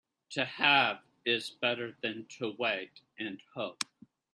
[0.31, 3.83] To have is better than to wait and hope.